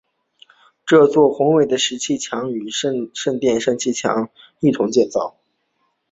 [0.83, 2.91] 这座宏伟的石砌建筑与圣
[3.39, 5.37] 殿山的挡土墙一同建造。